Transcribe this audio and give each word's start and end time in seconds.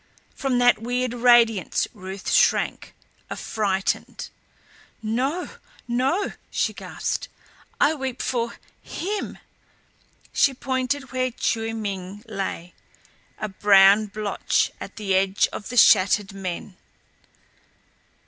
From 0.33 0.57
that 0.57 0.81
weird 0.81 1.13
radiance 1.13 1.87
Ruth 1.93 2.31
shrank, 2.31 2.95
affrighted. 3.29 4.29
"No 5.03 5.47
no," 5.87 6.33
she 6.49 6.73
gasped. 6.73 7.27
"I 7.79 7.93
weep 7.93 8.19
for 8.19 8.57
HIM." 8.81 9.37
She 10.33 10.55
pointed 10.55 11.11
where 11.11 11.29
Chiu 11.29 11.75
Ming 11.75 12.23
lay, 12.27 12.73
a 13.37 13.47
brown 13.47 14.07
blotch 14.07 14.71
at 14.79 14.95
the 14.95 15.13
edge 15.13 15.47
of 15.53 15.69
the 15.69 15.77
shattered 15.77 16.33
men. 16.33 16.77